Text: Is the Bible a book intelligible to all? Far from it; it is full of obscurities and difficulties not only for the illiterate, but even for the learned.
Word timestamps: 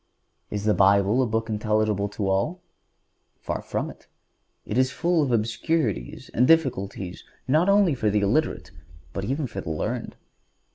Is 0.49 0.63
the 0.63 0.73
Bible 0.73 1.21
a 1.21 1.27
book 1.27 1.47
intelligible 1.47 2.09
to 2.09 2.27
all? 2.27 2.63
Far 3.39 3.61
from 3.61 3.91
it; 3.91 4.07
it 4.65 4.75
is 4.75 4.89
full 4.89 5.21
of 5.21 5.31
obscurities 5.31 6.31
and 6.33 6.47
difficulties 6.47 7.23
not 7.47 7.69
only 7.69 7.93
for 7.93 8.09
the 8.09 8.21
illiterate, 8.21 8.71
but 9.13 9.25
even 9.25 9.45
for 9.45 9.61
the 9.61 9.69
learned. 9.69 10.15